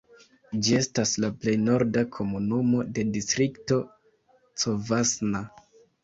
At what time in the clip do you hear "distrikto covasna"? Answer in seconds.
3.17-5.43